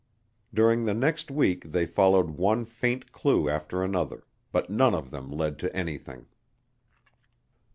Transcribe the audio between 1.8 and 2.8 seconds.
followed one